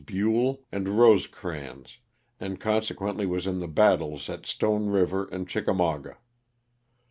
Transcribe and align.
Buell 0.03 0.63
and 0.71 0.89
Rosecrans, 0.89 1.99
and 2.39 2.59
consequently 2.59 3.27
was 3.27 3.45
in 3.45 3.59
the 3.59 3.67
battles 3.67 4.31
at 4.31 4.47
Stone 4.47 4.87
River 4.87 5.27
and 5.27 5.47
Chickamauga. 5.47 6.17